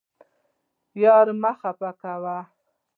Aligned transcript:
یار 1.01 1.27
مه 1.41 1.51
خفه 1.59 1.89
کوئ 2.01 2.39